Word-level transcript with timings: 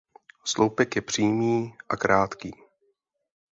Sloupek 0.45 0.95
je 0.95 1.01
přímý 1.01 1.73
a 1.89 1.97
krátký. 1.97 2.53